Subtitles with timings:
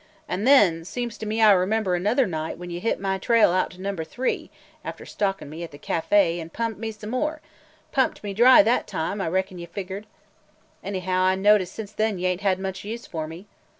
[0.27, 3.69] "An' then, seems to me I remember another night when you hit my trail out
[3.69, 4.49] to Number Three
[4.83, 7.39] (after stalking me at the café) an' pumped me some more–
[7.91, 10.07] pumped me dry that time, I reckon you figured!
[10.83, 13.45] Anyhow, I notice since then you ain't had much use for me!